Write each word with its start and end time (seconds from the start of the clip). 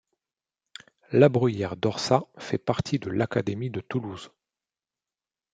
Labruyère-Dorsa 1.11 2.23
fait 2.39 2.57
partie 2.57 2.97
de 2.97 3.11
l'académie 3.11 3.69
de 3.69 3.81
Toulouse. 3.81 4.31